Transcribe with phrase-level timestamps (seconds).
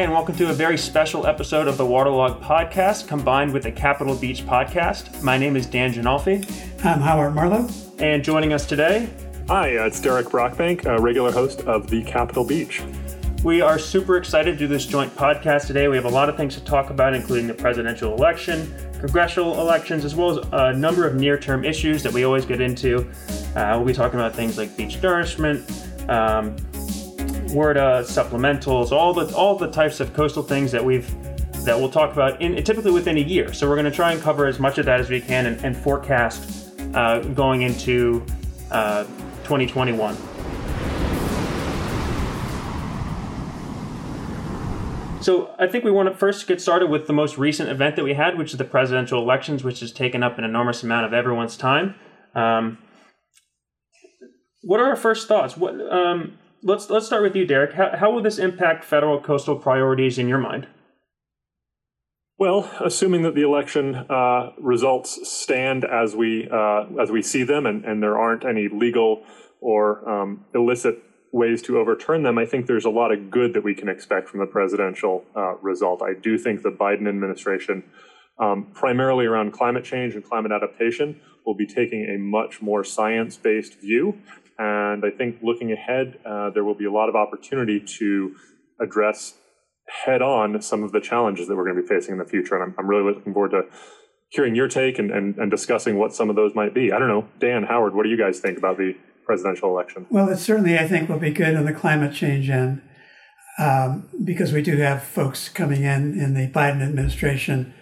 [0.00, 3.70] Hi, and welcome to a very special episode of the Waterlog Podcast combined with the
[3.70, 5.22] Capitol Beach Podcast.
[5.22, 6.42] My name is Dan Ginolfi.
[6.82, 7.68] I'm Howard Marlowe.
[7.98, 9.10] And joining us today,
[9.48, 12.80] Hi, uh, it's Derek Brockbank, a regular host of the Capitol Beach.
[13.44, 15.86] We are super excited to do this joint podcast today.
[15.88, 20.06] We have a lot of things to talk about, including the presidential election, congressional elections,
[20.06, 23.06] as well as a number of near term issues that we always get into.
[23.54, 25.70] Uh, we'll be talking about things like beach nourishment,
[26.08, 26.56] um,
[27.50, 31.08] WRDA, supplementals, all the all the types of coastal things that we've
[31.64, 33.52] that we'll talk about in typically within a year.
[33.52, 35.64] So we're going to try and cover as much of that as we can and,
[35.64, 38.24] and forecast uh, going into
[38.70, 39.04] uh,
[39.44, 40.16] 2021.
[45.20, 48.04] So I think we want to first get started with the most recent event that
[48.04, 51.12] we had, which is the presidential elections, which has taken up an enormous amount of
[51.12, 51.94] everyone's time.
[52.34, 52.78] Um,
[54.62, 55.58] what are our first thoughts?
[55.58, 57.74] What um, let's let's start with you, Derek.
[57.74, 60.66] How, how will this impact federal coastal priorities in your mind?
[62.38, 67.66] Well, assuming that the election uh, results stand as we uh, as we see them,
[67.66, 69.24] and, and there aren't any legal
[69.60, 73.62] or um, illicit ways to overturn them, I think there's a lot of good that
[73.62, 76.02] we can expect from the presidential uh, result.
[76.02, 77.84] I do think the Biden administration,
[78.38, 83.36] um, primarily around climate change and climate adaptation, will be taking a much more science
[83.36, 84.18] based view.
[84.58, 88.34] And I think looking ahead, uh, there will be a lot of opportunity to
[88.80, 89.34] address
[90.04, 92.54] head on some of the challenges that we're going to be facing in the future.
[92.54, 93.62] And I'm, I'm really looking forward to
[94.30, 96.92] hearing your take and, and, and discussing what some of those might be.
[96.92, 98.94] I don't know, Dan, Howard, what do you guys think about the
[99.24, 100.06] presidential election?
[100.10, 102.82] Well, it certainly, I think, will be good on the climate change end
[103.58, 107.74] um, because we do have folks coming in in the Biden administration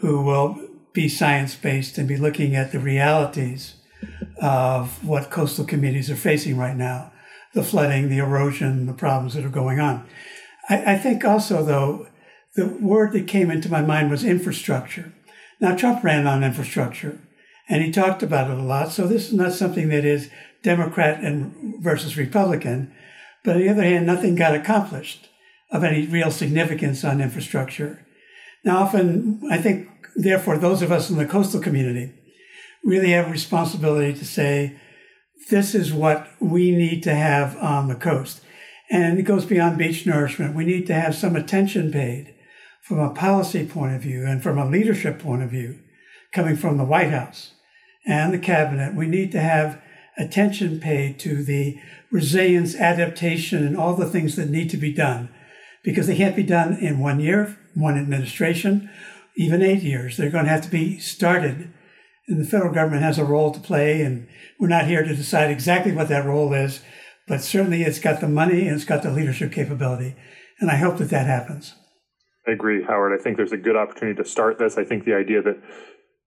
[0.00, 0.58] who will
[0.92, 3.74] be science based and be looking at the realities
[4.40, 7.12] of what coastal communities are facing right now
[7.54, 10.06] the flooding, the erosion, the problems that are going on.
[10.70, 12.08] I, I think also, though,
[12.54, 15.12] the word that came into my mind was infrastructure.
[15.60, 17.20] Now, Trump ran on infrastructure
[17.68, 18.90] and he talked about it a lot.
[18.90, 20.30] So this is not something that is
[20.62, 22.92] Democrat and versus Republican.
[23.44, 25.28] But on the other hand, nothing got accomplished
[25.70, 28.04] of any real significance on infrastructure.
[28.64, 32.12] Now, often, I think, therefore, those of us in the coastal community
[32.84, 34.76] really have a responsibility to say,
[35.50, 38.42] this is what we need to have on the coast.
[38.90, 40.54] And it goes beyond beach nourishment.
[40.54, 42.34] We need to have some attention paid
[42.82, 45.78] from a policy point of view and from a leadership point of view
[46.32, 47.52] coming from the White House
[48.06, 48.94] and the cabinet.
[48.94, 49.80] We need to have
[50.18, 51.78] attention paid to the
[52.10, 55.30] resilience, adaptation, and all the things that need to be done
[55.82, 58.90] because they can't be done in one year, one administration,
[59.36, 60.16] even eight years.
[60.16, 61.72] They're going to have to be started.
[62.28, 64.28] And the federal government has a role to play, and
[64.58, 66.82] we're not here to decide exactly what that role is,
[67.26, 70.14] but certainly it's got the money and it's got the leadership capability.
[70.60, 71.74] And I hope that that happens.
[72.46, 73.18] I agree, Howard.
[73.18, 74.76] I think there's a good opportunity to start this.
[74.76, 75.60] I think the idea that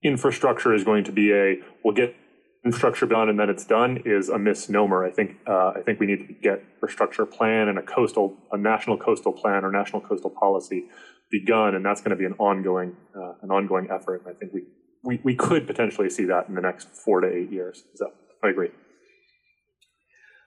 [0.03, 2.15] infrastructure is going to be a we'll get
[2.63, 5.05] infrastructure done and then it's done is a misnomer.
[5.05, 8.57] I think uh, I think we need to get infrastructure plan and a coastal a
[8.57, 10.85] national coastal plan or national coastal policy
[11.31, 14.23] begun, and that's going to be an ongoing uh, an ongoing effort.
[14.25, 14.63] And I think we,
[15.03, 17.83] we we could potentially see that in the next four to eight years.
[17.95, 18.11] So
[18.43, 18.69] I agree.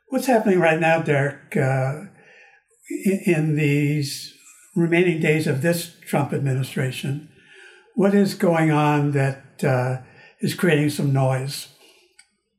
[0.09, 2.05] What's happening right now, Derek, uh,
[3.27, 4.35] in these
[4.75, 7.29] remaining days of this Trump administration?
[7.95, 9.99] What is going on that uh,
[10.41, 11.69] is creating some noise?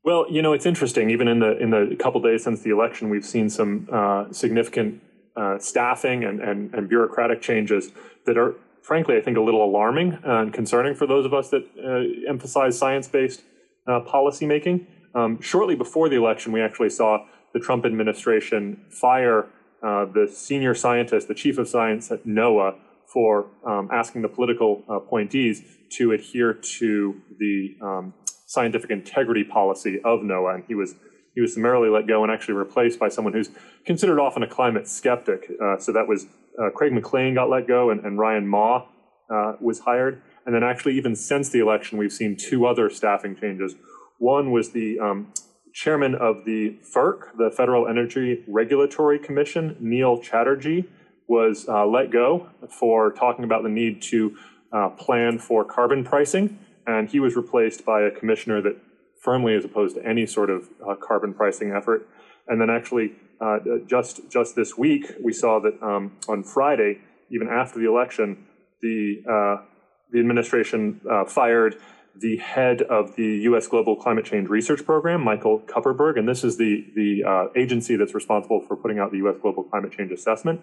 [0.04, 1.10] Well, you know, it's interesting.
[1.10, 5.02] Even in the in the couple days since the election, we've seen some uh, significant
[5.40, 7.92] uh, staffing and, and, and bureaucratic changes
[8.26, 11.64] that are, frankly, I think a little alarming and concerning for those of us that
[11.84, 13.42] uh, emphasize science-based
[13.88, 14.86] uh, policymaking.
[15.16, 19.48] Um, shortly before the election, we actually saw the Trump administration fire
[19.82, 22.76] uh, the senior scientist, the chief of science at NOAA,
[23.08, 28.14] for um, asking the political appointees to adhere to the um,
[28.46, 30.96] scientific integrity policy of NOAA, and he was
[31.40, 33.50] he was summarily let go and actually replaced by someone who's
[33.86, 35.50] considered often a climate skeptic.
[35.64, 36.26] Uh, so that was
[36.62, 38.86] uh, Craig McLean got let go, and, and Ryan Maue
[39.34, 40.22] uh, was hired.
[40.46, 43.76] And then actually, even since the election, we've seen two other staffing changes.
[44.18, 45.32] One was the um,
[45.74, 50.90] chairman of the FERC, the Federal Energy Regulatory Commission, Neil Chatterjee,
[51.30, 54.36] was uh, let go for talking about the need to
[54.74, 56.60] uh, plan for carbon pricing
[56.90, 58.76] and he was replaced by a commissioner that
[59.20, 62.08] firmly as opposed to any sort of uh, carbon pricing effort.
[62.48, 67.00] And then actually, uh, just just this week, we saw that um, on Friday,
[67.30, 68.46] even after the election,
[68.82, 69.64] the uh,
[70.12, 71.76] the administration uh, fired
[72.16, 73.68] the head of the U.S.
[73.68, 78.16] Global Climate Change Research Program, Michael Kuperberg, and this is the the uh, agency that's
[78.16, 79.36] responsible for putting out the U.S.
[79.42, 80.62] Global Climate Change Assessment.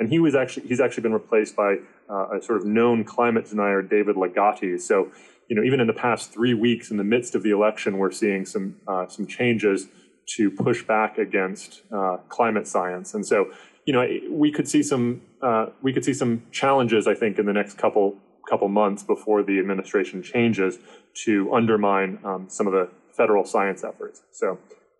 [0.00, 1.76] and he was actually he's actually been replaced by
[2.08, 4.86] a sort of known climate denier, David Legates.
[4.86, 5.12] So,
[5.48, 8.10] you know, even in the past three weeks, in the midst of the election, we're
[8.10, 9.88] seeing some uh, some changes
[10.36, 13.50] to push back against uh, climate science, and so
[13.86, 17.46] you know we could see some uh, we could see some challenges, I think, in
[17.46, 18.18] the next couple
[18.48, 20.78] couple months before the administration changes
[21.24, 24.22] to undermine um, some of the federal science efforts.
[24.32, 24.58] So,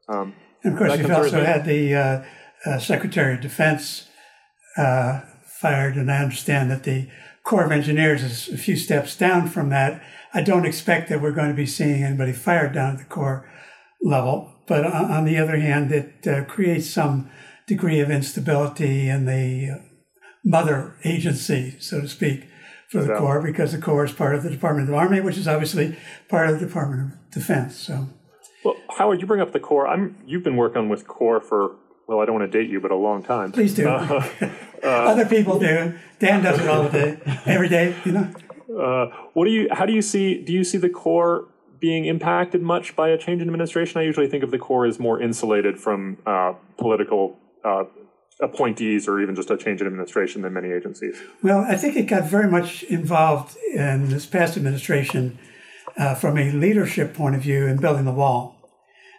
[0.09, 2.25] um, and of course, you've also had the uh,
[2.67, 4.09] uh, Secretary of Defense
[4.77, 7.09] uh, fired, and I understand that the
[7.49, 10.03] Corps of Engineers is a few steps down from that.
[10.35, 13.51] I don't expect that we're going to be seeing anybody fired down at the Corps
[14.03, 17.31] level, but on the other hand, it uh, creates some
[17.67, 19.83] degree of instability in the uh,
[20.45, 22.51] mother agency, so to speak,
[22.91, 25.23] for the so, Corps, because the Corps is part of the Department of the Army,
[25.23, 25.97] which is obviously
[26.29, 27.79] part of the Department of Defense.
[27.79, 28.09] So,
[28.63, 29.89] well, Howard, you bring up the Corps.
[29.89, 31.77] I'm you've been working with Corps for
[32.09, 33.53] well, I don't want to date you, but a long time.
[33.53, 33.87] Please do.
[33.89, 34.29] Uh,
[34.83, 35.95] uh, Other people do.
[36.19, 37.95] Dan does it all the day, every day.
[38.05, 38.35] You know.
[38.77, 39.69] Uh, what do you?
[39.71, 40.43] How do you see?
[40.43, 41.47] Do you see the Corps
[41.79, 44.01] being impacted much by a change in administration?
[44.01, 47.85] I usually think of the Corps as more insulated from uh, political uh,
[48.41, 51.21] appointees or even just a change in administration than many agencies?
[51.43, 55.39] Well, I think it got very much involved in this past administration
[55.97, 58.58] uh, from a leadership point of view in building the wall.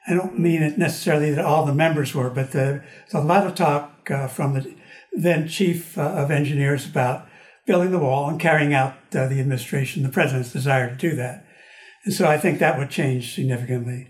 [0.10, 3.46] I don't mean it necessarily that all the members were, but the, there's a lot
[3.46, 4.74] of talk uh, from the
[5.12, 7.28] then chief uh, of engineers about
[7.68, 11.46] building the wall and carrying out uh, the administration, the president's desire to do that.
[12.06, 14.08] And so I think that would change significantly.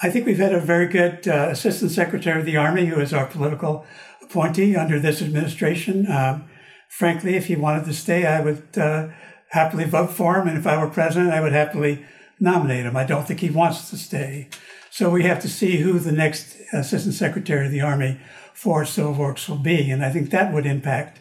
[0.00, 3.12] I think we've had a very good uh, assistant secretary of the army who is
[3.12, 3.84] our political
[4.22, 6.10] appointee under this administration.
[6.10, 6.48] Um,
[6.88, 9.08] frankly, if he wanted to stay, I would uh,
[9.50, 10.46] happily vote for him.
[10.46, 12.04] And if I were president, I would happily
[12.38, 12.96] nominate him.
[12.96, 14.48] I don't think he wants to stay.
[14.92, 18.20] So we have to see who the next assistant secretary of the Army
[18.52, 19.90] for Civil Works will be.
[19.90, 21.18] And I think that would impact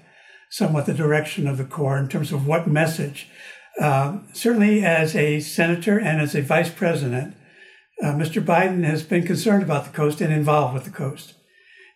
[0.50, 3.30] somewhat the direction of the Corps in terms of what message.
[3.80, 7.38] Um, certainly, as a senator and as a vice president,
[8.04, 8.44] uh, Mr.
[8.44, 11.36] Biden has been concerned about the coast and involved with the coast.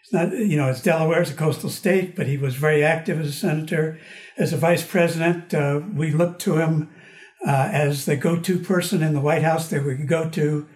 [0.01, 3.19] It's not, you know, it's Delaware is a coastal state, but he was very active
[3.19, 3.99] as a senator.
[4.37, 6.89] As a vice president, uh, we looked to him
[7.45, 10.69] uh, as the go-to person in the White House that we could go to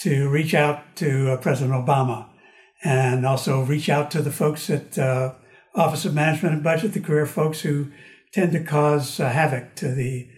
[0.00, 2.26] to reach out to uh, President Obama
[2.82, 5.34] and also reach out to the folks at uh,
[5.74, 7.88] Office of Management and Budget, the career folks who
[8.32, 10.28] tend to cause uh, havoc to the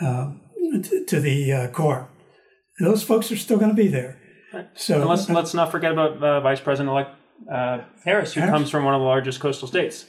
[0.00, 0.40] um,
[1.06, 2.08] to the Corps.
[2.78, 4.20] Those folks are still going to be there.
[4.74, 7.16] So and let's let's not forget about Vice President elect
[7.50, 8.52] uh, Harris, who Harris?
[8.52, 10.06] comes from one of the largest coastal states.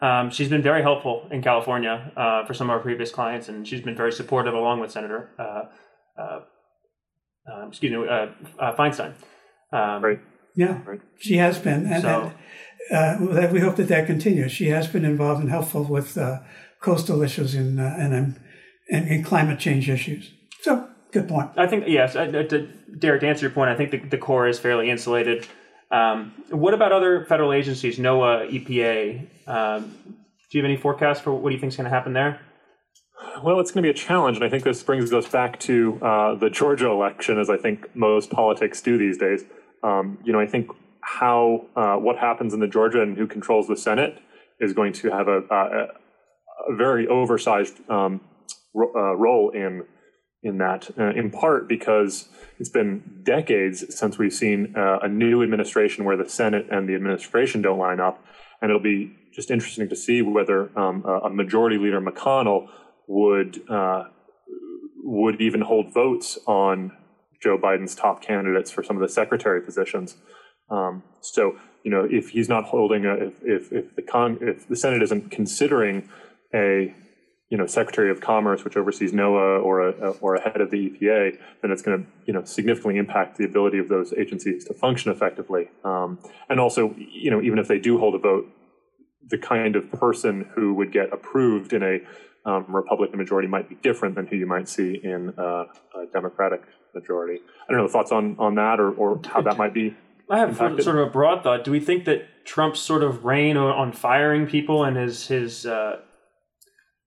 [0.00, 3.66] Um, she's been very helpful in California uh, for some of our previous clients, and
[3.68, 6.40] she's been very supportive along with Senator, uh, uh
[7.52, 8.26] um, excuse me, uh,
[8.58, 9.14] uh, Feinstein.
[9.72, 10.20] Um, right.
[10.56, 11.00] Yeah, right.
[11.18, 12.32] she has been, and, so,
[12.90, 14.50] and we hope that that continues.
[14.50, 16.18] She has been involved and helpful with
[16.80, 18.12] coastal issues and and,
[18.90, 20.32] and, and climate change issues.
[20.62, 21.50] So, good point.
[21.56, 22.68] I think yes, to,
[22.98, 23.20] Derek.
[23.20, 25.46] To answer your point, I think the, the Corps is fairly insulated.
[25.92, 29.28] Um, what about other federal agencies, NOAA, EPA?
[29.48, 29.94] Um,
[30.50, 32.40] do you have any forecasts for what do you think is going to happen there?
[33.42, 35.98] Well, it's going to be a challenge, and I think this brings us back to
[36.02, 39.44] uh, the Georgia election, as I think most politics do these days.
[39.82, 40.70] Um, you know, I think
[41.02, 44.20] how uh, what happens in the Georgia and who controls the Senate
[44.58, 45.86] is going to have a, a,
[46.70, 48.20] a very oversized um,
[48.74, 49.84] ro- uh, role in
[50.42, 55.42] in that, uh, in part because it's been decades since we've seen uh, a new
[55.42, 58.24] administration where the Senate and the administration don't line up.
[58.62, 62.68] And it'll be just interesting to see whether um, a majority leader McConnell
[63.10, 64.04] would uh,
[65.02, 66.92] would even hold votes on
[67.42, 70.16] Joe Biden's top candidates for some of the secretary positions.
[70.70, 74.68] Um, so you know, if he's not holding a, if if, if the con if
[74.68, 76.08] the Senate isn't considering
[76.54, 76.94] a
[77.48, 80.90] you know Secretary of Commerce, which oversees NOAA, or a, or a head of the
[80.90, 84.74] EPA, then it's going to you know significantly impact the ability of those agencies to
[84.74, 85.68] function effectively.
[85.82, 88.46] Um, and also, you know, even if they do hold a vote,
[89.26, 91.98] the kind of person who would get approved in a
[92.44, 96.62] um, Republican majority might be different than who you might see in uh, a Democratic
[96.94, 97.40] majority.
[97.68, 99.96] I don't know the thoughts on on that or, or how that might be.
[100.30, 100.84] I have impacted.
[100.84, 101.64] sort of a broad thought.
[101.64, 105.96] Do we think that Trump's sort of reign on firing people and his his uh,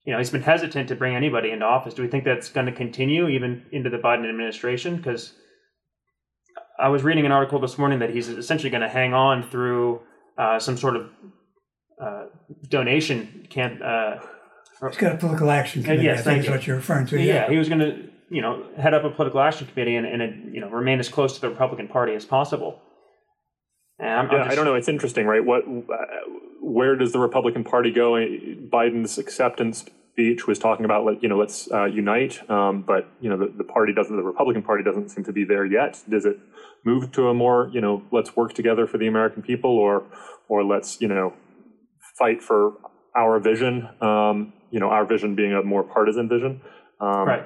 [0.06, 1.94] you know, he's been hesitant to bring anybody into office.
[1.94, 4.98] Do we think that's going to continue even into the Biden administration?
[4.98, 5.34] Because
[6.78, 10.02] I was reading an article this morning that he's essentially going to hang on through
[10.38, 11.10] uh, some sort of
[12.02, 12.26] uh,
[12.68, 13.80] donation camp.
[13.84, 14.18] Uh,
[14.90, 16.04] he's got a political action committee.
[16.04, 17.18] yes, I think is what you're referring to.
[17.20, 20.06] Yeah, yeah he was going to, you know, head up a political action committee and,
[20.06, 22.80] and you know remain as close to the Republican Party as possible.
[24.00, 24.76] I'm, yeah, I'm just, I don't know.
[24.76, 25.44] It's interesting, right?
[25.44, 25.64] What
[26.62, 28.14] where does the Republican Party go?
[28.14, 33.30] Biden's acceptance speech was talking about let you know let's uh, unite, um, but you
[33.30, 36.02] know the, the party doesn't the Republican Party doesn't seem to be there yet.
[36.10, 36.38] Does it
[36.86, 40.06] move to a more you know let's work together for the American people, or
[40.48, 41.34] or let's you know
[42.18, 42.74] fight for
[43.16, 43.90] our vision?
[44.02, 46.62] Um, you know our vision being a more partisan vision.
[47.00, 47.46] Um, right.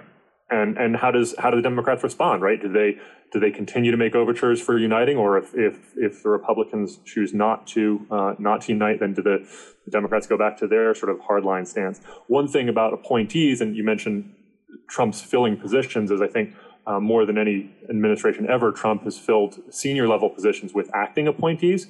[0.49, 2.41] And and how does how do the Democrats respond?
[2.41, 2.59] Right?
[2.59, 2.95] Do they
[3.33, 7.33] do they continue to make overtures for uniting, or if if, if the Republicans choose
[7.33, 9.45] not to uh, not to unite, then do the,
[9.85, 11.99] the, Democrats go back to their sort of hardline stance?
[12.27, 14.33] One thing about appointees, and you mentioned
[14.89, 16.55] Trump's filling positions, is I think
[16.85, 21.87] uh, more than any administration ever, Trump has filled senior level positions with acting appointees.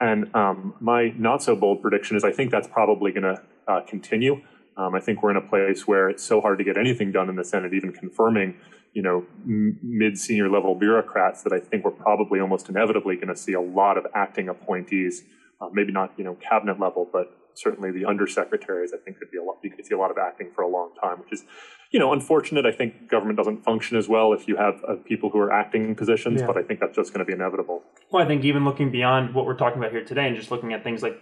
[0.00, 3.80] And um, my not so bold prediction is I think that's probably going to uh,
[3.86, 4.40] continue.
[4.76, 7.28] Um, I think we're in a place where it's so hard to get anything done
[7.28, 8.54] in the Senate, even confirming
[8.92, 13.28] you know, m- mid senior level bureaucrats that I think we're probably almost inevitably going
[13.28, 15.22] to see a lot of acting appointees,
[15.60, 19.38] uh, maybe not, you know, cabinet level, but certainly the undersecretaries, I think could be
[19.38, 21.44] a lot, you could see a lot of acting for a long time, which is,
[21.90, 22.64] you know, unfortunate.
[22.64, 25.94] I think government doesn't function as well if you have uh, people who are acting
[25.94, 26.46] positions, yeah.
[26.46, 27.82] but I think that's just going to be inevitable.
[28.10, 30.72] Well, I think even looking beyond what we're talking about here today and just looking
[30.72, 31.20] at things like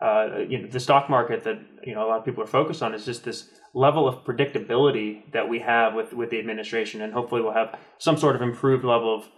[0.00, 2.82] uh, you know the stock market that you know a lot of people are focused
[2.82, 7.12] on is just this level of predictability that we have with with the administration, and
[7.12, 9.28] hopefully we'll have some sort of improved level of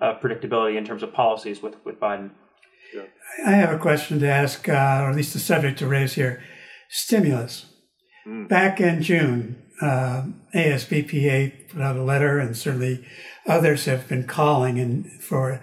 [0.00, 2.30] uh, predictability in terms of policies with with Biden.
[2.94, 3.02] Yeah.
[3.46, 6.42] I have a question to ask, uh, or at least a subject to raise here:
[6.88, 7.66] stimulus.
[8.26, 8.48] Mm.
[8.48, 10.24] Back in June, uh,
[10.54, 13.04] ASBPA put out a letter, and certainly
[13.46, 15.62] others have been calling and for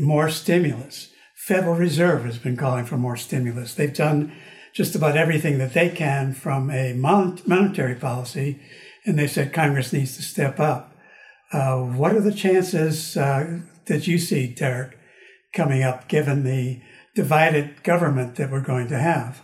[0.00, 1.12] more stimulus.
[1.46, 3.72] Federal Reserve has been calling for more stimulus.
[3.72, 4.32] They've done
[4.74, 8.60] just about everything that they can from a monetary policy,
[9.04, 10.92] and they said Congress needs to step up.
[11.52, 14.98] Uh, what are the chances uh, that you see, Derek,
[15.54, 16.82] coming up given the
[17.14, 19.42] divided government that we're going to have?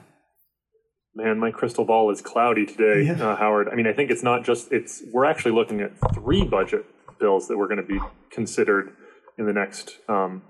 [1.15, 3.25] Man, my crystal ball is cloudy today, yeah.
[3.25, 3.69] uh, Howard.
[3.69, 5.05] I mean, I think it's not just it's.
[5.13, 6.85] We're actually looking at three budget
[7.21, 8.01] bills that we're going to be
[8.33, 8.97] considered
[9.39, 10.43] in the next um,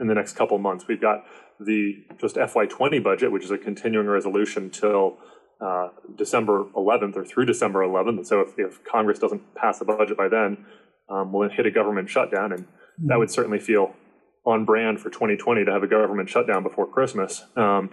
[0.00, 0.86] in the next couple months.
[0.88, 1.24] We've got
[1.60, 5.18] the just FY20 budget, which is a continuing resolution till
[5.60, 8.26] uh, December 11th or through December 11th.
[8.26, 10.64] so if, if Congress doesn't pass a budget by then,
[11.10, 12.52] um, we'll hit a government shutdown.
[12.52, 12.66] And
[13.06, 13.94] that would certainly feel
[14.46, 17.44] on brand for 2020 to have a government shutdown before Christmas.
[17.56, 17.90] Um,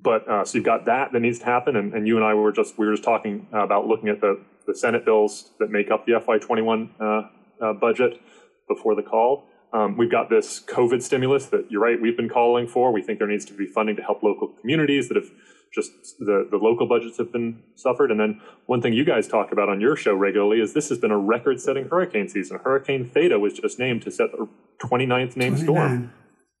[0.00, 1.76] but uh, so you've got that that needs to happen.
[1.76, 4.42] And, and, you and I were just, we were just talking about looking at the,
[4.66, 7.22] the Senate bills that make up the FY21 uh,
[7.62, 8.20] uh, budget
[8.68, 9.48] before the call.
[9.72, 12.92] Um, we've got this COVID stimulus that you're right, we've been calling for.
[12.92, 15.30] We think there needs to be funding to help local communities that have
[15.74, 18.10] just the, the local budgets have been suffered.
[18.10, 20.98] And then one thing you guys talk about on your show regularly is this has
[20.98, 22.58] been a record setting hurricane season.
[22.64, 24.48] Hurricane Theta was just named to set the
[24.80, 25.64] 29th named 29.
[25.64, 26.12] storm.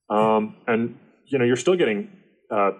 [0.08, 2.10] Um, and, you know, you're still getting
[2.50, 2.72] uh,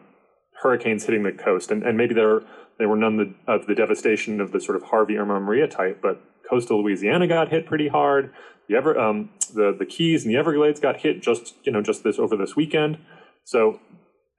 [0.60, 1.70] hurricanes hitting the coast.
[1.70, 2.42] And, and maybe there,
[2.78, 6.22] they were none of the devastation of the sort of Harvey, Irma, Maria type, but
[6.48, 8.32] coastal Louisiana got hit pretty hard.
[8.68, 12.04] The ever um, the the Keys and the Everglades got hit just you know just
[12.04, 12.98] this over this weekend.
[13.44, 13.80] So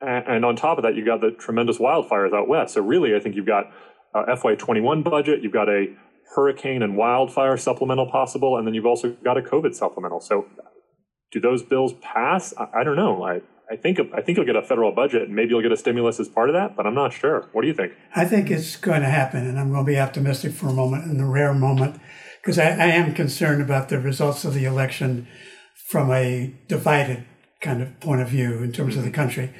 [0.01, 2.73] and, and on top of that, you got the tremendous wildfires out west.
[2.73, 3.71] So really, I think you've got
[4.13, 5.41] a FY21 budget.
[5.41, 5.95] You've got a
[6.35, 10.19] hurricane and wildfire supplemental possible, and then you've also got a COVID supplemental.
[10.19, 10.47] So
[11.31, 12.53] do those bills pass?
[12.57, 13.23] I, I don't know.
[13.23, 15.77] I I think I think you'll get a federal budget, and maybe you'll get a
[15.77, 17.49] stimulus as part of that, but I'm not sure.
[17.51, 17.93] What do you think?
[18.15, 21.03] I think it's going to happen, and I'm going to be optimistic for a moment,
[21.05, 21.99] in the rare moment
[22.47, 25.27] because I, I, am concerned about the results of the election
[25.89, 27.25] from a divided
[27.59, 29.15] kind of point of view in terms of the mm-hmm.
[29.15, 29.53] country.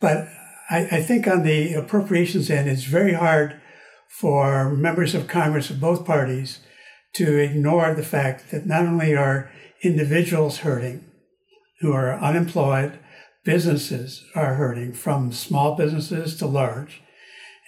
[0.00, 0.28] But
[0.70, 3.60] I, I think on the appropriations end, it's very hard
[4.08, 6.60] for members of Congress of both parties
[7.16, 9.50] to ignore the fact that not only are
[9.82, 11.04] individuals hurting
[11.80, 12.98] who are unemployed,
[13.44, 17.02] businesses are hurting from small businesses to large,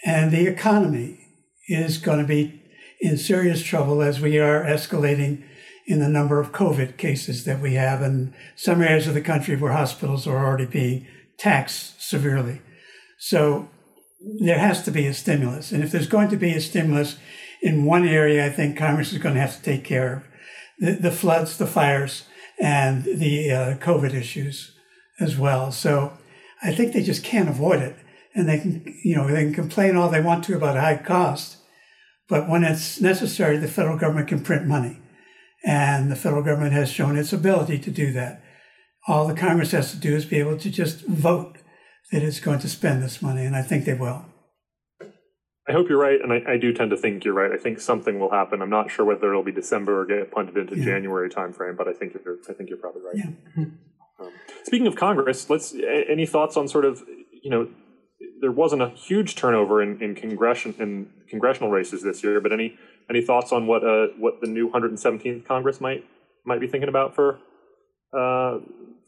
[0.04, 1.20] and the economy
[1.68, 2.62] is going to be
[3.00, 5.44] in serious trouble as we are escalating
[5.86, 9.56] in the number of COVID cases that we have in some areas of the country
[9.56, 11.06] where hospitals are already being
[11.38, 12.62] taxed severely.
[13.18, 13.68] So
[14.40, 15.72] there has to be a stimulus.
[15.72, 17.18] And if there's going to be a stimulus
[17.60, 20.22] in one area, I think Congress is going to have to take care of
[20.78, 22.24] the, the floods, the fires,
[22.58, 24.74] and the uh, COVID issues
[25.20, 25.72] as well.
[25.72, 26.16] So
[26.62, 27.96] I think they just can't avoid it.
[28.34, 31.58] And they can, you know, they can complain all they want to about high cost
[32.28, 35.00] but when it's necessary, the federal government can print money.
[35.62, 38.42] And the federal government has shown its ability to do that.
[39.06, 41.58] All the Congress has to do is be able to just vote
[42.10, 44.26] that it's going to spend this money, and I think they will.
[45.66, 47.50] I hope you're right, and I, I, do tend to think you're right.
[47.50, 48.60] I think something will happen.
[48.60, 50.84] I'm not sure whether it'll be December or get punted into yeah.
[50.84, 53.16] January timeframe, but I think you're I think you're probably right.
[53.16, 53.30] Yeah.
[53.56, 53.62] Mm-hmm.
[54.20, 54.30] Um,
[54.64, 55.74] speaking of Congress, let's
[56.08, 57.02] any thoughts on sort of
[57.42, 57.68] you know
[58.40, 62.40] there wasn't a huge turnover in, in congression in congressional races this year.
[62.40, 62.76] But any
[63.10, 66.04] any thoughts on what uh what the new 117th Congress might
[66.44, 67.38] might be thinking about for
[68.16, 68.58] uh,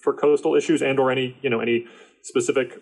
[0.02, 1.86] for coastal issues and or any you know any
[2.22, 2.80] specific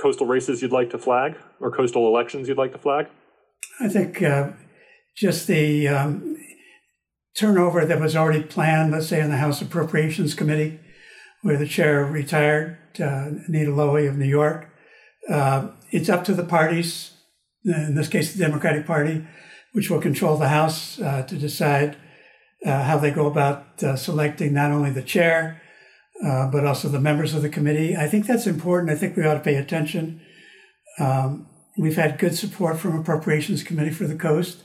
[0.00, 3.06] coastal races you'd like to flag or coastal elections you'd like to flag?
[3.80, 4.50] I think uh,
[5.16, 6.36] just the um,
[7.36, 10.80] turnover that was already planned, let's say in the House Appropriations Committee,
[11.42, 14.68] where the chair retired, uh, Anita Lowey of New York.
[15.28, 17.12] Uh, it's up to the parties,
[17.64, 19.24] in this case, the Democratic Party,
[19.72, 21.96] which will control the House uh, to decide
[22.64, 25.62] uh, how they go about uh, selecting not only the chair,
[26.24, 27.96] uh, but also the members of the committee.
[27.96, 28.90] I think that's important.
[28.90, 30.20] I think we ought to pay attention.
[30.98, 31.46] Um,
[31.78, 34.62] we've had good support from Appropriations Committee for the coast,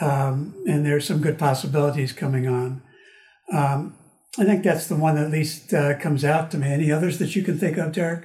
[0.00, 2.82] um, and there's some good possibilities coming on.
[3.52, 3.97] Um,
[4.36, 6.68] I think that's the one that at least uh, comes out to me.
[6.68, 8.24] Any others that you can think of, Derek?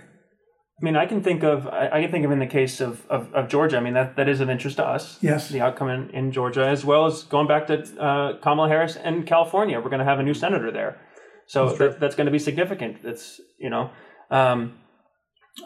[0.84, 3.06] I mean, I can think of I, I can think of in the case of,
[3.10, 3.78] of, of, Georgia.
[3.78, 5.18] I mean, that, that is of interest to us.
[5.22, 8.98] Yes, the outcome in, in Georgia, as well as going back to uh, Kamala Harris
[8.98, 9.80] and California.
[9.80, 11.00] We're going to have a new senator there,
[11.48, 13.02] so that's, that, that's going to be significant.
[13.02, 13.92] That's you know,
[14.30, 14.80] um,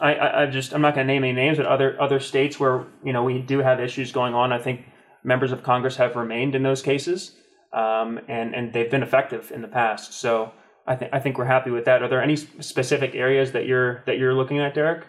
[0.00, 2.60] I, I, I just I'm not going to name any names, but other other states
[2.60, 4.52] where you know we do have issues going on.
[4.52, 4.82] I think
[5.24, 7.34] members of Congress have remained in those cases,
[7.72, 10.14] um, and and they've been effective in the past.
[10.14, 10.52] So
[10.86, 12.02] I think I think we're happy with that.
[12.02, 15.06] Are there any specific areas that you're that you're looking at, Derek?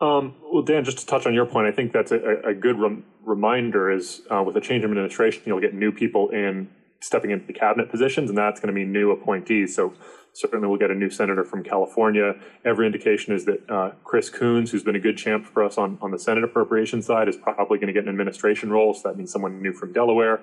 [0.00, 2.78] Um, well, Dan, just to touch on your point, I think that's a, a good
[2.78, 3.90] rem- reminder.
[3.90, 6.68] Is uh, with a change of administration, you'll get new people in
[7.00, 9.76] stepping into the cabinet positions, and that's going to mean new appointees.
[9.76, 9.92] So
[10.32, 12.32] certainly, we'll get a new senator from California.
[12.64, 15.98] Every indication is that uh, Chris Coons, who's been a good champ for us on
[16.00, 18.94] on the Senate appropriation side, is probably going to get an administration role.
[18.94, 20.40] So that means someone new from Delaware.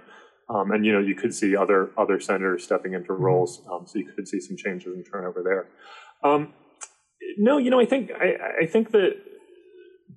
[0.54, 3.24] Um, and you know, you could see other other senators stepping into mm-hmm.
[3.24, 5.68] roles, um, so you could see some changes and turnover there.
[6.30, 6.54] Um,
[7.38, 9.16] no, you know, I think I, I, think that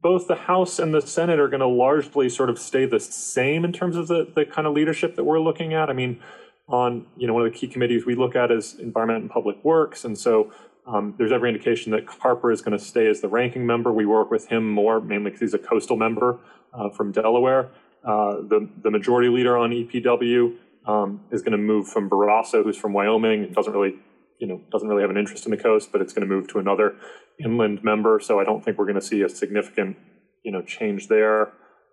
[0.03, 3.65] both the House and the Senate are going to largely sort of stay the same
[3.65, 5.89] in terms of the the kind of leadership that we're looking at.
[5.89, 6.21] I mean,
[6.69, 9.63] on you know, one of the key committees we look at is Environment and Public
[9.65, 10.53] Works, and so.
[10.87, 13.91] Um, there's every indication that Carper is going to stay as the ranking member.
[13.91, 16.39] We work with him more, mainly because he's a coastal member
[16.75, 17.71] uh, from Delaware.
[18.07, 22.77] Uh, the, the majority leader on EPW um, is going to move from Barrasso, who's
[22.77, 23.95] from Wyoming, and doesn't really,
[24.39, 26.49] you know, doesn't really have an interest in the coast, but it's going to move
[26.49, 26.97] to another
[27.43, 28.21] inland member.
[28.21, 29.97] So I don't think we're going to see a significant,
[30.45, 31.53] you know, change there.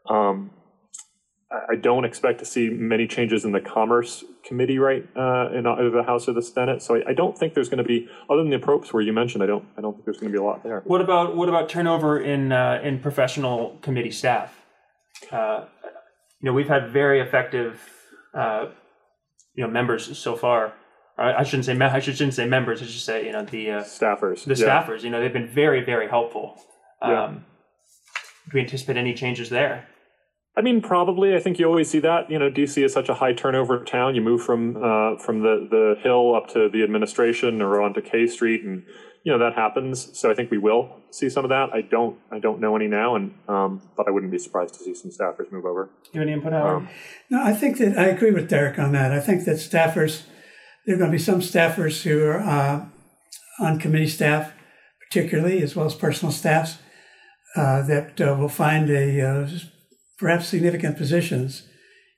[0.09, 0.51] Um,
[1.51, 5.89] I don't expect to see many changes in the Commerce Committee, right, uh, in either
[5.89, 6.81] the House or the Senate.
[6.81, 9.11] So I, I don't think there's going to be, other than the approps where you
[9.11, 10.81] mentioned, I don't, I don't think there's going to be a lot there.
[10.85, 14.61] What about what about turnover in uh, in professional committee staff?
[15.29, 15.65] Uh,
[16.41, 17.79] you know, we've had very effective,
[18.33, 18.67] uh,
[19.53, 20.73] you know, members so far.
[21.17, 22.81] I shouldn't say I shouldn't say members.
[22.81, 24.45] I should say you know the uh, staffers.
[24.45, 24.83] The yeah.
[24.83, 25.03] staffers.
[25.03, 26.59] You know, they've been very very helpful.
[27.01, 27.29] Um, yeah.
[28.45, 29.87] Do we anticipate any changes there?
[30.55, 31.35] I mean, probably.
[31.35, 32.29] I think you always see that.
[32.29, 34.15] You know, DC is such a high turnover town.
[34.15, 38.25] You move from uh, from the the hill up to the administration or onto K
[38.25, 38.83] Street, and
[39.23, 40.17] you know that happens.
[40.17, 41.69] So I think we will see some of that.
[41.73, 44.79] I don't I don't know any now, and um, but I wouldn't be surprised to
[44.79, 45.89] see some staffers move over.
[46.03, 46.77] Do you have any input, Howard?
[46.77, 46.89] Um,
[47.29, 49.11] no, I think that I agree with Derek on that.
[49.11, 50.23] I think that staffers
[50.85, 52.85] there are going to be some staffers who are uh,
[53.59, 54.53] on committee staff,
[55.07, 56.79] particularly as well as personal staffs,
[57.55, 59.49] uh, that uh, will find a uh,
[60.17, 61.67] perhaps significant positions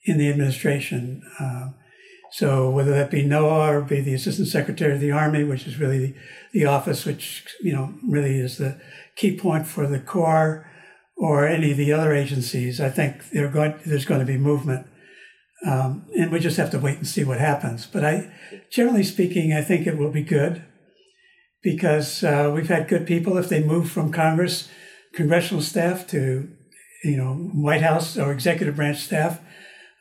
[0.05, 1.21] in the administration.
[2.33, 5.77] So whether that be NOAA or be the Assistant Secretary of the Army, which is
[5.77, 6.15] really the,
[6.51, 8.81] the office which you know really is the
[9.15, 10.67] key point for the Corps,
[11.15, 14.87] or any of the other agencies, I think going, there's going to be movement,
[15.63, 17.85] um, and we just have to wait and see what happens.
[17.85, 18.33] But I,
[18.71, 20.65] generally speaking, I think it will be good
[21.61, 23.37] because uh, we've had good people.
[23.37, 24.69] If they move from Congress,
[25.13, 26.49] congressional staff to
[27.03, 29.39] you know White House or executive branch staff,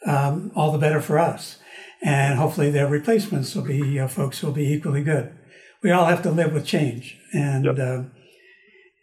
[0.06, 1.58] um, all the better for us
[2.02, 5.32] and hopefully their replacements will be uh, folks who will be equally good.
[5.82, 7.78] We all have to live with change, and yep.
[7.78, 8.02] uh,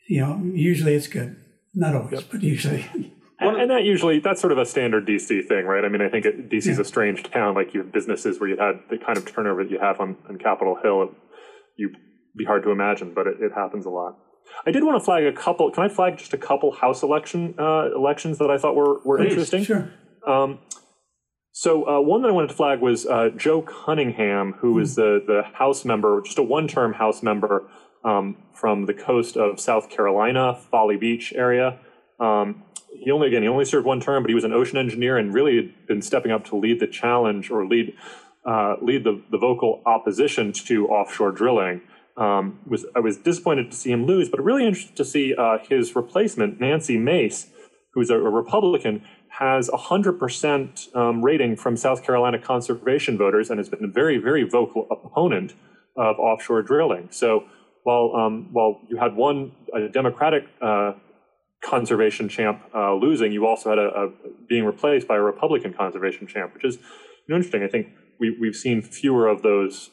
[0.07, 1.35] you know, usually it's good.
[1.73, 2.23] Not always, yep.
[2.31, 2.85] but usually.
[3.41, 5.85] And, and, that usually that's sort of a standard DC thing, right?
[5.85, 6.81] I mean, I think DC is yeah.
[6.81, 7.55] a strange town.
[7.55, 10.17] Like you have businesses where you had the kind of turnover that you have on,
[10.27, 11.03] on Capitol Hill.
[11.03, 11.09] It,
[11.77, 11.91] you
[12.35, 14.17] be hard to imagine, but it, it, happens a lot.
[14.65, 15.71] I did want to flag a couple.
[15.71, 19.17] Can I flag just a couple House election uh, elections that I thought were were
[19.19, 19.63] Please, interesting?
[19.63, 19.89] Sure.
[20.27, 20.59] Um,
[21.51, 24.81] so uh, one that I wanted to flag was uh, Joe Cunningham, who mm.
[24.81, 27.69] is the the House member, just a one term House member
[28.03, 31.79] um, from the coast of South Carolina, Folly Beach area.
[32.19, 35.17] Um, he only again he only served one term, but he was an ocean engineer
[35.17, 37.93] and really had been stepping up to lead the challenge or lead
[38.45, 41.81] uh, lead the, the vocal opposition to offshore drilling.
[42.17, 45.57] um, was I was disappointed to see him lose, but really interested to see uh,
[45.67, 47.47] his replacement, Nancy Mace,
[47.93, 49.03] who's a, a Republican,
[49.39, 53.87] has a hundred percent um, rating from South Carolina conservation voters and has been a
[53.87, 55.53] very, very vocal opponent
[55.95, 57.07] of offshore drilling.
[57.11, 57.45] So
[57.83, 59.53] while um, while you had one
[59.93, 60.91] Democratic uh,
[61.63, 64.09] conservation champ uh, losing, you also had a, a,
[64.49, 67.63] being replaced by a Republican conservation champ, which is you know, interesting.
[67.63, 67.87] I think
[68.19, 69.89] we, we've seen fewer of those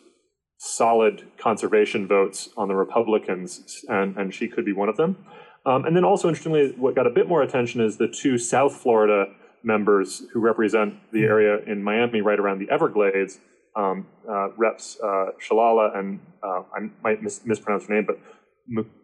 [0.58, 5.24] solid conservation votes on the Republicans, and, and she could be one of them.
[5.66, 8.74] Um, and then also, interestingly, what got a bit more attention is the two South
[8.74, 9.26] Florida
[9.64, 11.24] members who represent the hmm.
[11.24, 13.40] area in Miami right around the Everglades,
[13.74, 18.18] um, uh, Reps uh, Shalala and uh, I might mis- mispronounce her name, but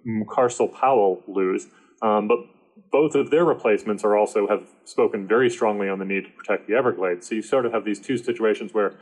[0.07, 1.67] Mucarsel Powell lose.
[2.01, 2.39] Um, but
[2.91, 6.69] both of their replacements are also have spoken very strongly on the need to protect
[6.69, 7.29] the Everglades.
[7.29, 8.95] So you sort of have these two situations where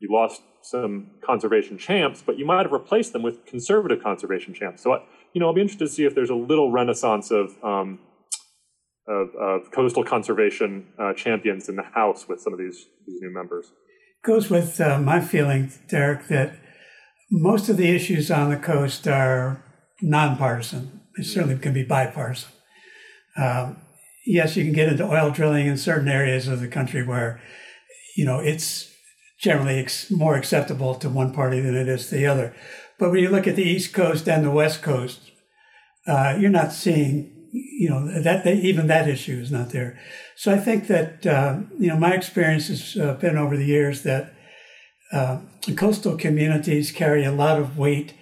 [0.00, 4.82] you lost some conservation champs, but you might have replaced them with conservative conservation champs.
[4.82, 7.56] So, I, you know, I'll be interested to see if there's a little renaissance of
[7.62, 8.00] um,
[9.08, 13.32] of, of, coastal conservation uh, champions in the House with some of these these new
[13.32, 13.72] members.
[14.24, 16.58] Goes with uh, my feeling, Derek, that
[17.30, 19.62] most of the issues on the coast are
[20.02, 21.02] nonpartisan.
[21.16, 22.50] They certainly can be bipartisan.
[23.36, 23.76] Um,
[24.26, 27.40] yes, you can get into oil drilling in certain areas of the country where,
[28.16, 28.92] you know, it's
[29.38, 32.54] generally ex- more acceptable to one party than it is to the other.
[32.98, 35.20] But when you look at the East Coast and the West Coast,
[36.06, 39.98] uh, you're not seeing, you know, that, that, even that issue is not there.
[40.36, 44.02] So I think that, uh, you know, my experience has uh, been over the years
[44.02, 44.32] that
[45.12, 45.40] uh,
[45.76, 48.14] coastal communities carry a lot of weight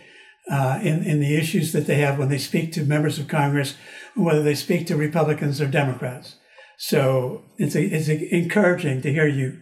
[0.51, 3.77] uh, in, in the issues that they have when they speak to members of Congress,
[4.15, 6.37] whether they speak to Republicans or Democrats.
[6.77, 9.61] So it's, a, it's a, encouraging to hear you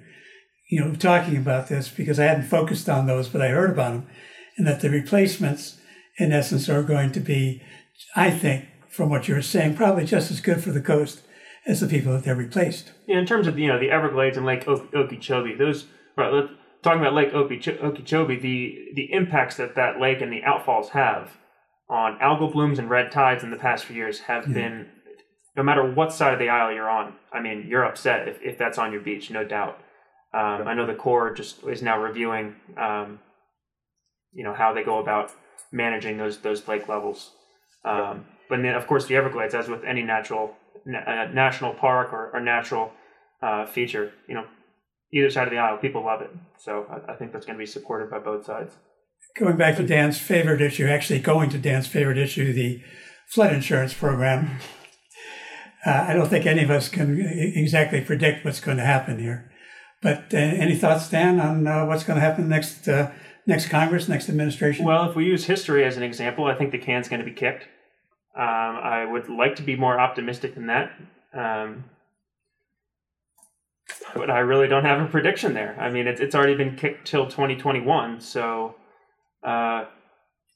[0.72, 3.92] you know, talking about this because I hadn't focused on those, but I heard about
[3.92, 4.06] them,
[4.56, 5.76] and that the replacements,
[6.16, 7.60] in essence, are going to be,
[8.16, 11.24] I think, from what you're saying, probably just as good for the coast
[11.66, 12.92] as the people that they're replaced.
[13.06, 16.48] Yeah, in terms of you know the Everglades and Lake Okeechobee, those right.
[16.82, 21.36] Talking about Lake Okeechobee, the the impacts that that lake and the outfalls have
[21.90, 24.54] on algal blooms and red tides in the past few years have yeah.
[24.54, 24.86] been,
[25.54, 27.12] no matter what side of the aisle you're on.
[27.30, 29.78] I mean, you're upset if, if that's on your beach, no doubt.
[30.34, 33.20] Um, I know the Corps just is now reviewing, um,
[34.32, 35.32] you know, how they go about
[35.70, 37.32] managing those those lake levels.
[37.84, 42.30] Um, but then, of course, the Everglades, as with any natural na- national park or,
[42.32, 42.92] or natural
[43.42, 44.46] uh, feature, you know,
[45.12, 46.30] either side of the aisle, people love it.
[46.58, 48.74] So I, I think that's going to be supported by both sides.
[49.38, 52.82] Going back to Dan's favorite issue, actually going to Dan's favorite issue, the
[53.28, 54.58] flood insurance program.
[55.84, 59.50] Uh, I don't think any of us can exactly predict what's going to happen here.
[60.02, 63.12] But uh, any thoughts, Dan, on uh, what's going to happen next uh,
[63.46, 64.84] next Congress, next administration?
[64.84, 67.32] Well, if we use history as an example, I think the can's going to be
[67.32, 67.68] kicked.
[68.36, 70.92] Um, I would like to be more optimistic than that.
[71.32, 71.84] Um,
[74.14, 75.76] but I really don't have a prediction there.
[75.78, 78.20] I mean, it's, it's already been kicked till 2021.
[78.20, 78.74] So,
[79.42, 79.84] uh,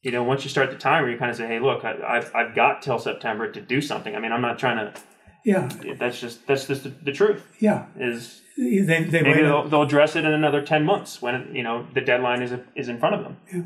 [0.03, 2.35] you know, once you start the timer, you kind of say, hey, look, I, have
[2.35, 4.15] I've got till September to do something.
[4.15, 5.01] I mean, I'm not trying to.
[5.47, 5.69] Yeah.
[5.99, 7.43] That's just that's just the, the truth.
[7.61, 7.87] Yeah.
[7.97, 11.87] Is they, they maybe they'll, they'll address it in another 10 months when you know
[11.95, 13.63] the deadline is is in front of them yeah.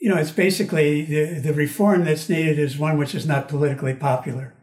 [0.00, 3.94] you know it's basically the, the reform that's needed is one which is not politically
[3.94, 4.54] popular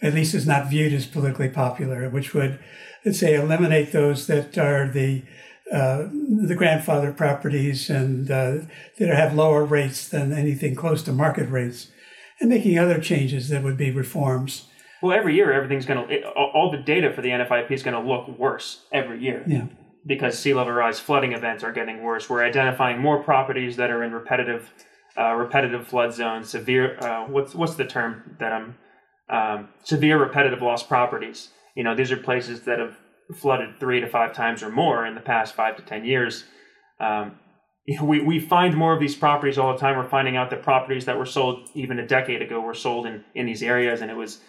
[0.00, 2.58] at least is not viewed as politically popular which would
[3.04, 5.22] let's say eliminate those that are the
[5.70, 6.08] uh,
[6.46, 8.56] the grandfather properties and uh,
[8.98, 11.88] that have lower rates than anything close to market rates
[12.40, 14.67] and making other changes that would be reforms
[15.02, 18.08] well, every year everything's going to all the data for the NFIP is going to
[18.08, 19.44] look worse every year.
[19.46, 19.66] Yeah.
[20.06, 22.30] Because sea level rise flooding events are getting worse.
[22.30, 24.72] We're identifying more properties that are in repetitive,
[25.18, 26.48] uh, repetitive flood zones.
[26.48, 26.98] Severe.
[26.98, 28.76] Uh, what's what's the term that I'm?
[29.30, 31.50] Um, severe repetitive loss properties.
[31.74, 32.96] You know, these are places that have
[33.36, 36.44] flooded three to five times or more in the past five to ten years.
[36.98, 37.38] Um,
[38.02, 39.96] we, we find more of these properties all the time.
[39.96, 43.24] We're finding out that properties that were sold even a decade ago were sold in,
[43.34, 44.40] in these areas, and it was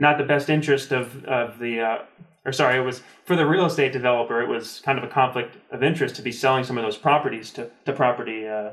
[0.00, 1.98] not the best interest of of the uh,
[2.44, 4.42] or sorry, it was for the real estate developer.
[4.42, 7.50] It was kind of a conflict of interest to be selling some of those properties
[7.52, 8.70] to to property uh,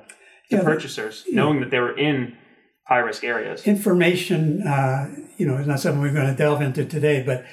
[0.49, 2.37] to yeah, purchasers, knowing that they were in
[2.87, 3.67] high risk areas.
[3.67, 7.45] Information, uh, you know, is not something we're going to delve into today, but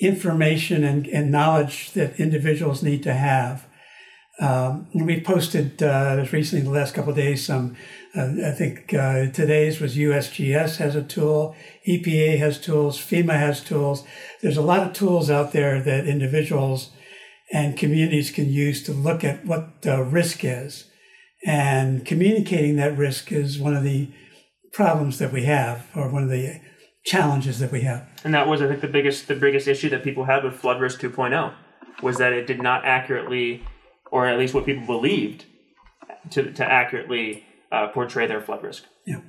[0.00, 3.66] information and, and knowledge that individuals need to have.
[4.40, 7.76] Um, we posted uh, recently in the last couple of days some
[8.16, 11.56] uh, I think uh, today's was USGS has a tool,
[11.88, 14.04] EPA has tools, FEMA has tools.
[14.42, 16.90] There's a lot of tools out there that individuals
[17.52, 20.90] and communities can use to look at what the risk is
[21.44, 24.08] And communicating that risk is one of the
[24.72, 26.60] problems that we have, or one of the
[27.04, 28.08] challenges that we have.
[28.24, 30.80] And that was, I think, the biggest the biggest issue that people had with Flood
[30.80, 31.52] Risk 2.0
[32.02, 33.66] was that it did not accurately,
[34.10, 35.46] or at least what people believed,
[36.30, 38.84] to to accurately uh, portray their flood risk.
[39.06, 39.20] Yeah.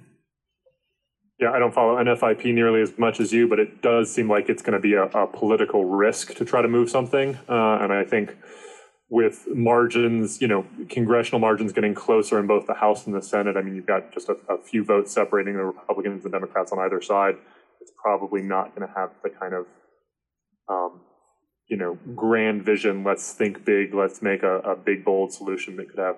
[1.40, 4.50] Yeah, I don't follow NFIP nearly as much as you, but it does seem like
[4.50, 7.38] it's going to be a, a political risk to try to move something.
[7.50, 8.38] Uh, and I think
[9.10, 13.58] with margins, you know, congressional margins getting closer in both the House and the Senate,
[13.58, 16.80] I mean, you've got just a, a few votes separating the Republicans and Democrats on
[16.80, 17.36] either side.
[17.82, 19.66] It's probably not going to have the kind of,
[20.70, 21.02] um,
[21.68, 23.04] you know, grand vision.
[23.04, 23.94] Let's think big.
[23.94, 26.18] Let's make a, a big, bold solution that could have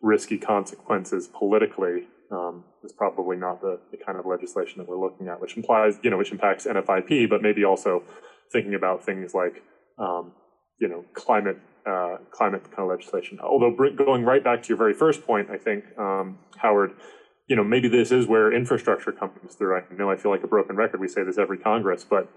[0.00, 5.28] risky consequences politically um, is probably not the, the kind of legislation that we're looking
[5.28, 8.02] at, which implies, you know, which impacts NFIP, but maybe also
[8.52, 9.62] thinking about things like,
[9.98, 10.32] um,
[10.78, 13.38] you know, climate, uh, climate kind of legislation.
[13.40, 16.92] Although going right back to your very first point, I think, um, Howard,
[17.48, 19.76] you know, maybe this is where infrastructure comes through.
[19.76, 21.00] I know I feel like a broken record.
[21.00, 22.30] We say this every Congress, but,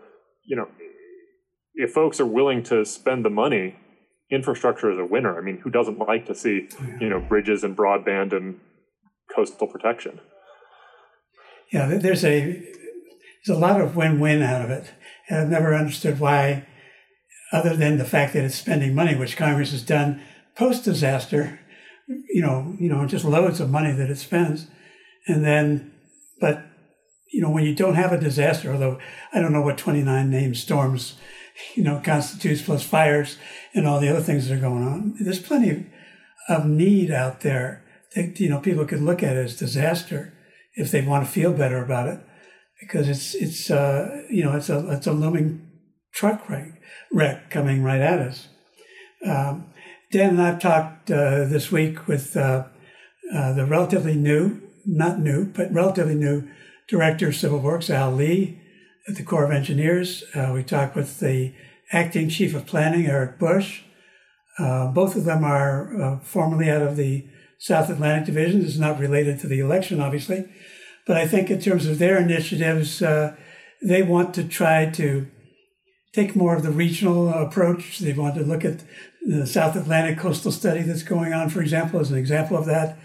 [0.46, 0.68] you know,
[1.76, 3.76] if folks are willing to spend the money
[4.32, 5.38] infrastructure is a winner.
[5.38, 8.60] I mean, who doesn't like to see, oh, you know, bridges and broadband and
[9.34, 10.20] coastal protection?
[11.72, 12.64] Yeah, there's a
[13.46, 14.92] there's a lot of win-win out of it,
[15.30, 16.66] and I've never understood why,
[17.52, 20.22] other than the fact that it's spending money, which Congress has done
[20.56, 21.60] post-disaster.
[22.08, 24.68] You know, you know, just loads of money that it spends,
[25.28, 25.94] and then,
[26.42, 26.66] but
[27.32, 29.00] you know, when you don't have a disaster, although
[29.32, 31.16] I don't know what 29 named storms
[31.76, 33.38] you know, constitutes plus fires
[33.74, 35.16] and all the other things that are going on.
[35.20, 35.88] There's plenty
[36.50, 37.84] of need out there
[38.16, 40.34] that, you know, people could look at as disaster
[40.74, 42.20] if they want to feel better about it
[42.80, 45.68] because it's, it's, uh, you know, it's a, it's a looming
[46.14, 48.48] truck wreck, wreck coming right at us.
[49.26, 49.66] Um,
[50.12, 52.66] Dan and I've talked uh, this week with uh,
[53.34, 56.50] uh, the relatively new, not new, but relatively new
[56.90, 58.61] director of civil works, Al Lee,
[59.08, 60.24] at the Corps of Engineers.
[60.36, 61.54] Uh, we talked with the
[61.92, 63.82] acting chief of planning, Eric Bush.
[64.60, 68.62] Uh, both of them are uh, formerly out of the South Atlantic Division.
[68.62, 70.46] Is not related to the election, obviously.
[71.08, 73.36] But I think in terms of their initiatives, uh,
[73.82, 75.28] they want to try to
[76.14, 78.00] take more of the regional approach.
[78.00, 78.84] They want to look at
[79.26, 82.98] the South Atlantic coastal study that's going on, for example, as an example of that.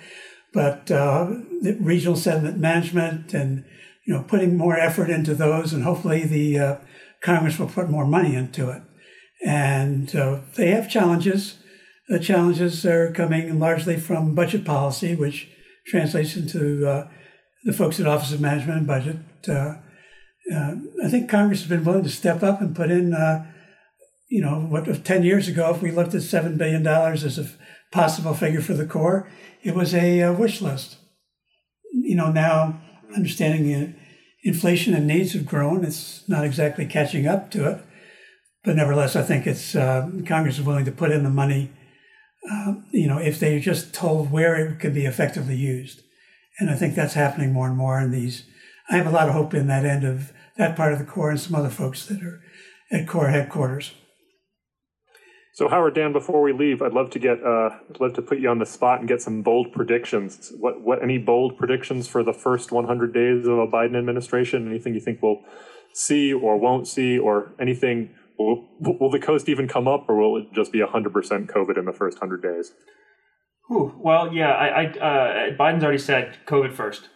[0.52, 1.26] But uh,
[1.62, 3.64] the regional sediment management and
[4.06, 6.76] you know, putting more effort into those, and hopefully the uh,
[7.22, 8.82] Congress will put more money into it.
[9.44, 11.58] And uh, they have challenges.
[12.08, 15.48] The challenges are coming largely from budget policy, which
[15.86, 17.08] translates into uh,
[17.64, 19.16] the folks at Office of Management and Budget.
[19.48, 19.74] Uh,
[20.54, 23.44] uh, I think Congress has been willing to step up and put in, uh,
[24.28, 27.48] you know, what 10 years ago, if we looked at $7 billion as a
[27.90, 29.28] possible figure for the Corps,
[29.64, 30.98] it was a wish list.
[31.92, 32.80] You know, now
[33.14, 33.94] understanding the
[34.44, 35.84] inflation and needs have grown.
[35.84, 37.80] It's not exactly catching up to it,
[38.64, 41.70] but nevertheless, I think it's uh, Congress is willing to put in the money.
[42.50, 46.02] Uh, you know, if they're just told where it could be effectively used,
[46.58, 48.44] and I think that's happening more and more in these.
[48.88, 51.30] I have a lot of hope in that end of that part of the Corps
[51.30, 52.40] and some other folks that are
[52.90, 53.92] at Corps headquarters.
[55.56, 58.40] So Howard, Dan, before we leave, I'd love to get, uh, I'd love to put
[58.40, 60.52] you on the spot and get some bold predictions.
[60.58, 64.68] What, what, any bold predictions for the first 100 days of a Biden administration?
[64.68, 65.40] Anything you think we'll
[65.94, 68.10] see or won't see, or anything?
[68.38, 71.86] Will, will the coast even come up, or will it just be 100% COVID in
[71.86, 72.72] the first 100 days?
[73.72, 77.08] Ooh, well, yeah, I, I uh, Biden's already said COVID first.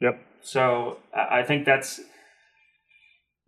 [0.00, 0.20] Yep.
[0.40, 2.00] So I think that's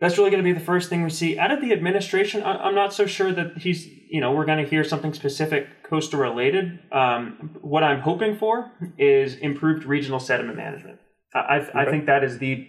[0.00, 2.42] that's really going to be the first thing we see out of the administration.
[2.42, 6.20] I'm not so sure that he's, you know, we're going to hear something specific coastal
[6.20, 6.78] related.
[6.90, 11.00] Um, what I'm hoping for is improved regional sediment management.
[11.34, 11.70] I, okay.
[11.74, 12.66] I think that is the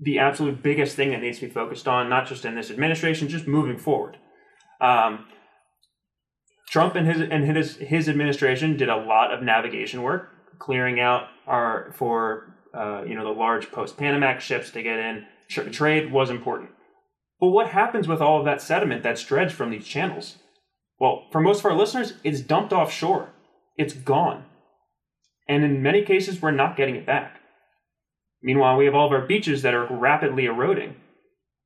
[0.00, 3.28] the absolute biggest thing that needs to be focused on, not just in this administration,
[3.28, 4.16] just moving forward.
[4.80, 5.26] Um,
[6.70, 11.28] Trump and his and his his administration did a lot of navigation work, clearing out
[11.46, 16.30] our for uh, you know the large post Panamax ships to get in trade was
[16.30, 16.70] important.
[17.40, 20.36] But what happens with all of that sediment that's dredged from these channels?
[20.98, 23.30] Well, for most of our listeners, it's dumped offshore.
[23.76, 24.44] It's gone.
[25.48, 27.40] And in many cases, we're not getting it back.
[28.42, 30.96] Meanwhile, we have all of our beaches that are rapidly eroding.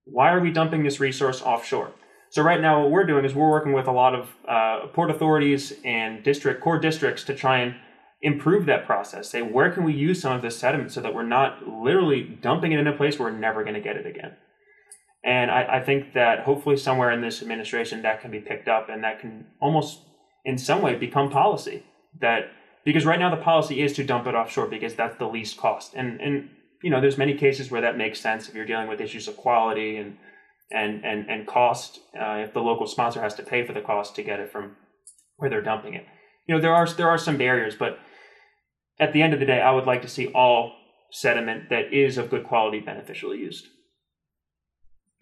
[0.05, 1.92] Why are we dumping this resource offshore?
[2.31, 5.11] So right now, what we're doing is we're working with a lot of uh, port
[5.11, 7.75] authorities and district Corps districts to try and
[8.22, 9.31] improve that process.
[9.31, 12.72] Say, where can we use some of this sediment so that we're not literally dumping
[12.72, 14.37] it in a place where we're never going to get it again?
[15.24, 18.88] And I, I, think that hopefully somewhere in this administration that can be picked up
[18.88, 20.00] and that can almost
[20.44, 21.83] in some way become policy.
[22.20, 22.50] That
[22.85, 25.94] because right now the policy is to dump it offshore because that's the least cost.
[25.94, 26.48] And and
[26.83, 29.37] you know, there's many cases where that makes sense if you're dealing with issues of
[29.37, 30.16] quality and
[30.70, 31.98] and and and cost.
[32.18, 34.76] Uh, if the local sponsor has to pay for the cost to get it from
[35.38, 36.07] where they're dumping it,
[36.46, 37.98] you know, there are there are some barriers, but
[38.98, 40.74] at the end of the day, I would like to see all
[41.11, 43.66] sediment that is of good quality beneficially used.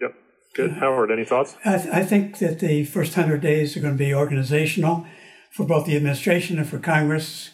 [0.01, 0.15] Yep.
[0.55, 0.71] Good.
[0.73, 1.55] Howard, any thoughts?
[1.63, 5.05] I, th- I think that the first 100 days are going to be organizational
[5.51, 7.51] for both the administration and for Congress.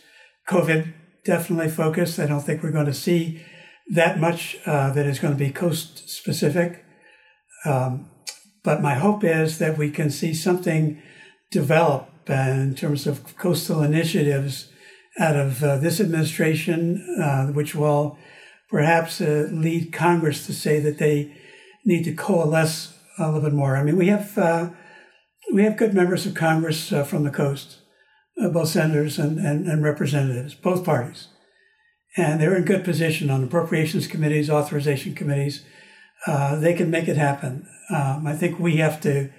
[0.49, 2.19] COVID definitely focused.
[2.19, 3.43] I don't think we're going to see
[3.91, 6.85] that much uh, that is going to be coast specific.
[7.65, 8.09] Um,
[8.63, 11.01] but my hope is that we can see something
[11.51, 14.70] develop uh, in terms of coastal initiatives
[15.19, 18.17] out of uh, this administration, uh, which will
[18.69, 21.33] perhaps uh, lead Congress to say that they
[21.85, 23.75] need to coalesce a little bit more.
[23.75, 24.69] I mean, we have uh,
[25.53, 27.79] we have good members of Congress uh, from the coast,
[28.41, 31.27] uh, both senators and, and, and, representatives, both parties,
[32.15, 35.65] and they're in good position on appropriations committees, authorization committees.
[36.25, 37.67] they can make it happen.
[37.89, 39.29] Um, I think we have to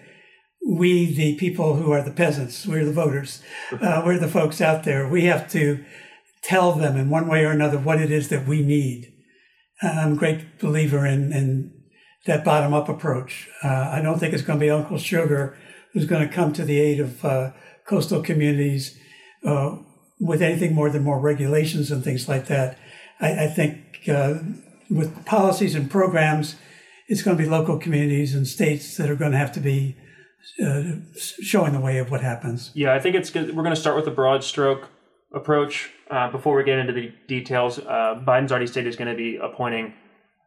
[0.67, 4.85] we, the people who are the peasants, we're the voters, uh, we're the folks out
[4.85, 5.85] there, we have to
[6.43, 9.13] tell them in one way or another what it is that we need.
[9.83, 11.73] I'm a great believer in, in
[12.27, 13.49] that bottom up approach.
[13.65, 15.57] Uh, I don't think it's going to be Uncle Sugar
[15.93, 17.51] who's going to come to the aid of uh,
[17.87, 18.99] coastal communities
[19.45, 19.77] uh,
[20.21, 22.79] with anything more than more regulations and things like that.
[23.21, 24.35] I, I think uh,
[24.91, 26.57] with policies and programs,
[27.09, 29.97] it's going to be local communities and states that are going to have to be
[30.65, 30.83] uh,
[31.17, 32.71] showing the way of what happens.
[32.75, 33.55] Yeah, I think it's good.
[33.55, 34.89] We're going to start with a broad stroke
[35.35, 37.79] approach uh, before we get into the details.
[37.79, 39.95] Uh, Biden's already stated he's going to be appointing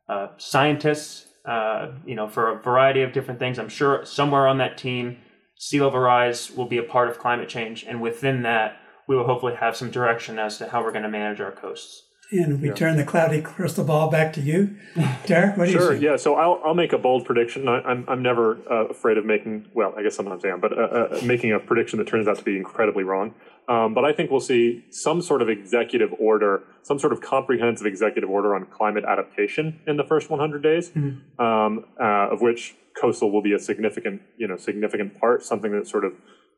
[0.07, 3.57] uh, scientists, uh, you know, for a variety of different things.
[3.57, 5.17] I'm sure somewhere on that team,
[5.57, 8.77] sea level rise will be a part of climate change, and within that,
[9.07, 12.03] we will hopefully have some direction as to how we're going to manage our coasts.
[12.31, 12.73] And we yeah.
[12.73, 14.75] turn the cloudy crystal ball back to you,
[15.25, 15.57] Derek.
[15.57, 16.17] What do sure, you yeah.
[16.17, 17.67] So I'll, I'll make a bold prediction.
[17.67, 19.67] I, am I'm, I'm never uh, afraid of making.
[19.73, 22.37] Well, I guess sometimes I am, but uh, uh, making a prediction that turns out
[22.37, 23.35] to be incredibly wrong.
[23.67, 27.87] Um, but I think we'll see some sort of executive order, some sort of comprehensive
[27.87, 31.41] executive order on climate adaptation in the first 100 days, mm-hmm.
[31.41, 35.43] um, uh, of which coastal will be a significant, you know, significant part.
[35.43, 36.13] Something that sort of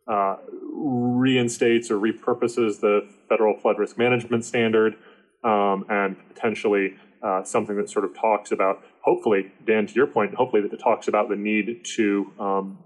[0.08, 0.38] uh,
[0.74, 4.96] reinstates or repurposes the federal flood risk management standard
[5.44, 10.36] um, and potentially uh, something that sort of talks about, hopefully, Dan, to your point,
[10.36, 12.80] hopefully that it talks about the need to, um,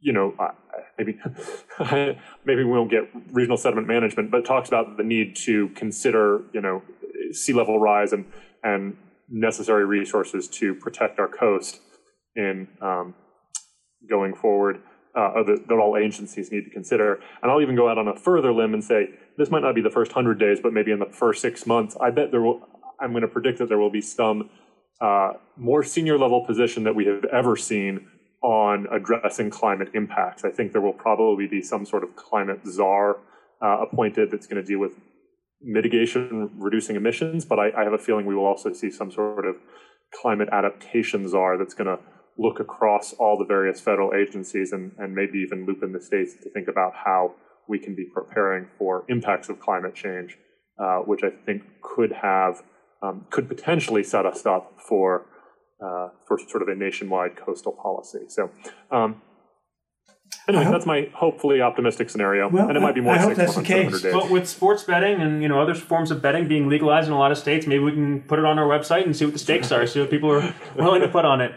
[0.00, 0.34] you know,
[0.98, 1.18] maybe
[2.44, 6.60] maybe we won't get regional sediment management, but talks about the need to consider, you
[6.60, 6.82] know,
[7.32, 8.26] sea level rise and
[8.62, 8.96] and
[9.28, 11.80] necessary resources to protect our coast
[12.36, 13.14] in um,
[14.08, 14.80] going forward
[15.14, 17.18] uh, that all agencies need to consider.
[17.42, 19.80] And I'll even go out on a further limb and say this might not be
[19.80, 22.68] the first hundred days, but maybe in the first six months, I bet there will.
[23.00, 24.50] I'm going to predict that there will be some
[25.00, 28.06] uh, more senior level position that we have ever seen
[28.42, 30.44] on addressing climate impacts.
[30.44, 33.18] I think there will probably be some sort of climate czar
[33.60, 34.92] uh, appointed that's going to deal with
[35.60, 37.44] mitigation, reducing emissions.
[37.44, 39.56] But I, I have a feeling we will also see some sort of
[40.20, 41.98] climate adaptation czar that's going to
[42.38, 46.34] look across all the various federal agencies and, and maybe even loop in the states
[46.42, 47.34] to think about how
[47.72, 50.36] we can be preparing for impacts of climate change,
[50.78, 52.62] uh, which I think could have
[53.02, 55.24] um, could potentially set us up for
[55.82, 58.24] uh, for sort of a nationwide coastal policy.
[58.28, 58.50] So.
[58.90, 59.22] Um,
[60.48, 63.14] Anyway, hope, that's my hopefully optimistic scenario, well, and it might be more.
[63.14, 64.02] I hope that's the case.
[64.02, 67.18] But with sports betting and you know other forms of betting being legalized in a
[67.18, 69.38] lot of states, maybe we can put it on our website and see what the
[69.38, 71.52] stakes are, see what people are willing to put on it.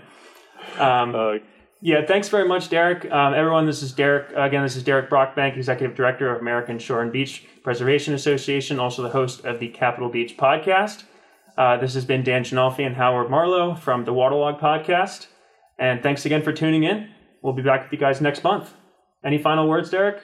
[0.77, 1.37] Um, uh,
[1.81, 3.09] yeah, thanks very much, Derek.
[3.11, 4.31] Um, everyone, this is Derek.
[4.35, 9.01] Again, this is Derek Brockbank, Executive Director of American Shore and Beach Preservation Association, also
[9.03, 11.03] the host of the Capitol Beach podcast.
[11.57, 15.27] Uh, this has been Dan Ginolfi and Howard Marlowe from the Waterlog podcast.
[15.77, 17.09] And thanks again for tuning in.
[17.41, 18.73] We'll be back with you guys next month.
[19.23, 20.21] Any final words, Derek?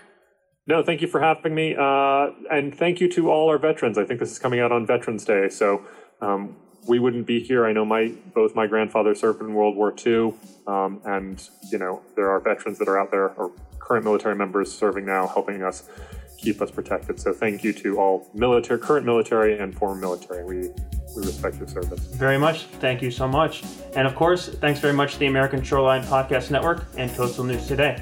[0.68, 1.76] No, thank you for having me.
[1.76, 3.98] Uh, and thank you to all our veterans.
[3.98, 5.50] I think this is coming out on Veterans Day.
[5.50, 5.86] So
[6.22, 6.56] um,
[6.88, 7.66] we wouldn't be here.
[7.66, 10.34] I know my both my grandfather served in World War II,
[10.68, 14.72] um, and you know there are veterans that are out there or current military members
[14.72, 15.90] serving now, helping us
[16.38, 17.20] keep us protected.
[17.20, 20.44] So thank you to all military, current military, and former military.
[20.44, 20.70] We
[21.16, 22.64] we respect your service very much.
[22.80, 23.64] Thank you so much,
[23.96, 27.68] and of course, thanks very much to the American Shoreline Podcast Network and Coastal News
[27.68, 28.02] Today.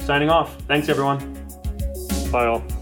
[0.00, 0.56] Signing off.
[0.62, 1.34] Thanks everyone.
[2.30, 2.77] Bye all.